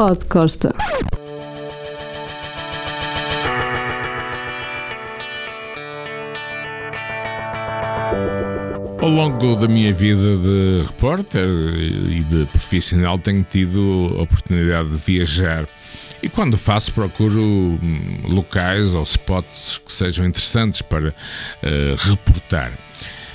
Pode 0.00 0.24
Costa. 0.24 0.74
Ao 8.98 9.08
longo 9.10 9.56
da 9.56 9.68
minha 9.68 9.92
vida 9.92 10.38
de 10.38 10.84
repórter 10.86 11.44
e 11.44 12.22
de 12.22 12.46
profissional 12.46 13.18
tenho 13.18 13.42
tido 13.42 14.16
a 14.18 14.22
oportunidade 14.22 14.88
de 14.88 14.96
viajar 14.96 15.68
e 16.22 16.30
quando 16.30 16.56
faço 16.56 16.94
procuro 16.94 17.42
hum, 17.42 18.22
locais 18.24 18.94
ou 18.94 19.02
spots 19.02 19.82
que 19.84 19.92
sejam 19.92 20.24
interessantes 20.24 20.80
para 20.80 21.10
uh, 21.10 22.08
reportar. 22.08 22.72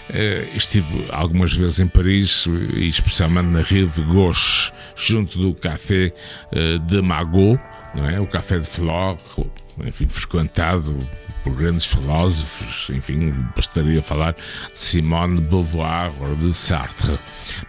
Uh, 0.09 0.55
estive 0.55 1.07
algumas 1.09 1.53
vezes 1.53 1.79
em 1.79 1.87
Paris, 1.87 2.47
e 2.75 2.87
especialmente 2.87 3.47
na 3.47 3.61
Rive 3.61 4.03
Gauche, 4.03 4.71
junto 4.95 5.39
do 5.39 5.53
Café 5.53 6.13
uh, 6.53 6.79
de 6.85 7.01
Magot, 7.01 7.59
não 7.95 8.07
é? 8.07 8.19
o 8.19 8.27
Café 8.27 8.59
de 8.59 8.67
Flore, 8.67 9.17
enfim, 9.83 10.07
frequentado 10.07 10.95
por 11.43 11.55
grandes 11.55 11.85
filósofos, 11.85 12.89
enfim, 12.95 13.31
bastaria 13.55 14.01
falar 14.01 14.33
de 14.33 14.41
Simone 14.73 15.37
de 15.37 15.47
Beauvoir 15.47 16.11
ou 16.21 16.35
de 16.35 16.53
Sartre. 16.53 17.17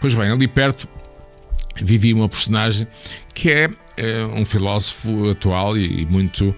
Pois 0.00 0.14
bem, 0.14 0.30
ali 0.30 0.48
perto 0.48 0.88
vivia 1.82 2.14
uma 2.14 2.28
personagem 2.28 2.86
que 3.34 3.50
é, 3.50 3.70
é 3.96 4.24
um 4.24 4.44
filósofo 4.44 5.30
atual 5.30 5.76
e 5.76 6.06
muito, 6.06 6.54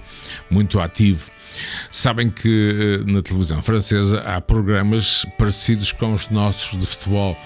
muito 0.51 0.81
ativo. 0.81 1.31
Sabem 1.91 2.31
que 2.31 3.01
eh, 3.01 3.11
na 3.11 3.23
televisão 3.23 3.63
francesa 3.63 4.21
há 4.21 4.41
programas 4.41 5.27
parecidos 5.39 5.93
com 5.93 6.15
os 6.15 6.29
nossos 6.29 6.79
de 6.79 6.87
futebol. 6.87 7.37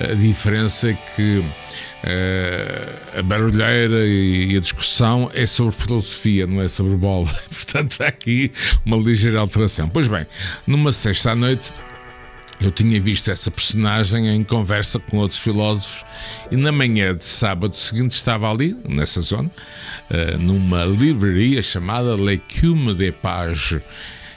A 0.00 0.14
diferença 0.14 0.90
é 0.90 0.94
que 0.94 1.40
uh, 1.40 3.18
a 3.18 3.22
barulheira 3.22 4.06
e 4.06 4.56
a 4.56 4.60
discussão 4.60 5.30
é 5.34 5.44
sobre 5.44 5.74
filosofia, 5.74 6.46
não 6.46 6.62
é 6.62 6.68
sobre 6.68 6.96
bola. 6.96 7.28
Portanto, 7.52 8.02
há 8.02 8.06
aqui 8.06 8.50
uma 8.86 8.96
ligeira 8.96 9.38
alteração. 9.38 9.90
Pois 9.90 10.08
bem, 10.08 10.26
numa 10.66 10.90
sexta 10.90 11.32
à 11.32 11.36
noite 11.36 11.70
eu 12.60 12.70
tinha 12.70 13.00
visto 13.00 13.30
essa 13.30 13.50
personagem 13.50 14.28
em 14.28 14.44
conversa 14.44 14.98
com 14.98 15.18
outros 15.18 15.40
filósofos 15.40 16.04
e 16.50 16.56
na 16.56 16.70
manhã 16.70 17.14
de 17.16 17.24
sábado 17.24 17.74
seguinte 17.74 18.12
estava 18.12 18.50
ali, 18.50 18.76
nessa 18.86 19.20
zona, 19.20 19.50
eh, 20.10 20.36
numa 20.36 20.84
livraria 20.84 21.62
chamada 21.62 22.14
L'Écume 22.16 22.94
des 22.94 23.14
Pages. 23.22 23.80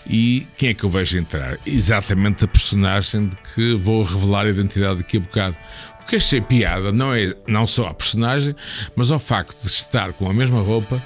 E 0.08 0.48
quem 0.58 0.70
é 0.70 0.74
que 0.74 0.84
eu 0.84 0.90
vejo 0.90 1.18
entrar? 1.18 1.58
Exatamente 1.66 2.46
a 2.46 2.48
personagem 2.48 3.28
de 3.28 3.36
que 3.54 3.74
vou 3.76 4.04
revelar 4.04 4.46
a 4.46 4.50
identidade 4.50 4.98
daqui 4.98 5.18
a 5.18 5.20
bocado. 5.20 5.56
O 6.02 6.06
que 6.06 6.18
achei 6.18 6.42
piada 6.42 6.92
não 6.92 7.14
é 7.14 7.34
não 7.48 7.66
só 7.66 7.88
a 7.88 7.94
personagem, 7.94 8.56
mas 8.96 9.12
ao 9.12 9.20
facto 9.20 9.62
de 9.62 9.68
estar 9.68 10.12
com 10.14 10.30
a 10.30 10.34
mesma 10.34 10.62
roupa, 10.62 11.02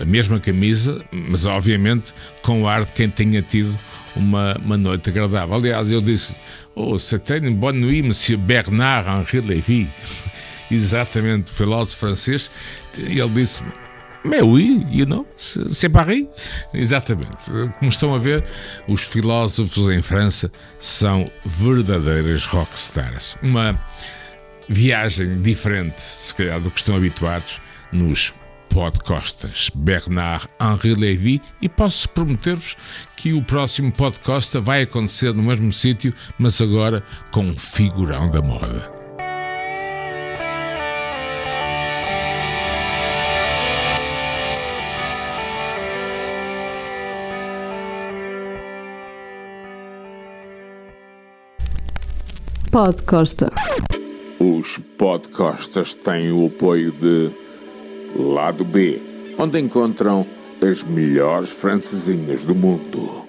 a 0.00 0.04
mesma 0.04 0.40
camisa, 0.40 1.04
mas 1.12 1.46
obviamente 1.46 2.12
com 2.42 2.62
o 2.62 2.68
ar 2.68 2.84
de 2.84 2.92
quem 2.92 3.08
tenha 3.08 3.42
tido 3.42 3.78
uma, 4.16 4.56
uma 4.58 4.76
noite 4.76 5.10
agradável. 5.10 5.54
Aliás, 5.54 5.90
eu 5.90 6.00
disse: 6.00 6.36
Oh, 6.74 6.98
c'était 6.98 7.38
une 7.38 7.54
bonne 7.54 7.80
nuit, 7.80 8.02
Monsieur 8.02 8.38
Bernard 8.38 9.08
Henri 9.08 9.40
Lévy. 9.40 9.88
Exatamente, 10.70 11.52
filósofo 11.52 11.98
francês. 12.06 12.50
Ele 12.96 13.28
disse: 13.30 13.62
Mais 14.24 14.42
oui, 14.42 14.86
you 14.90 15.04
know, 15.06 15.26
c'est 15.36 15.90
Paris. 15.90 16.26
Exatamente. 16.72 17.50
Como 17.78 17.90
estão 17.90 18.14
a 18.14 18.18
ver, 18.18 18.44
os 18.88 19.02
filósofos 19.02 19.90
em 19.90 20.00
França 20.00 20.50
são 20.78 21.24
verdadeiras 21.44 22.46
rockstars. 22.46 23.36
Uma 23.42 23.78
viagem 24.68 25.40
diferente, 25.42 26.00
se 26.00 26.34
calhar, 26.34 26.60
do 26.60 26.70
que 26.70 26.78
estão 26.78 26.96
habituados 26.96 27.60
nos 27.92 28.32
podcostas 28.74 29.70
Bernard 29.72 30.48
Henri 30.60 30.96
Lévy 30.96 31.40
e 31.62 31.68
posso 31.68 32.08
prometer-vos 32.08 32.76
que 33.16 33.32
o 33.32 33.40
próximo 33.40 33.92
podcast 33.92 34.58
vai 34.58 34.82
acontecer 34.82 35.32
no 35.32 35.44
mesmo 35.44 35.72
sítio, 35.72 36.12
mas 36.40 36.60
agora 36.60 37.00
com 37.30 37.42
um 37.42 37.56
figurão 37.56 38.28
da 38.28 38.42
moda. 38.42 38.92
Podcosta. 52.72 53.52
Os 54.40 54.78
podcastas 54.98 55.94
têm 55.94 56.32
o 56.32 56.46
apoio 56.46 56.90
de 56.90 57.44
Lado 58.16 58.64
B, 58.64 59.00
onde 59.38 59.58
encontram 59.58 60.26
as 60.62 60.84
melhores 60.84 61.52
francesinhas 61.60 62.44
do 62.44 62.54
mundo. 62.54 63.23